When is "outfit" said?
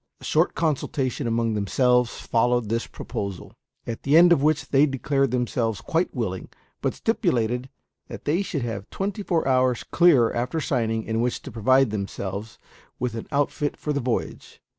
13.31-13.77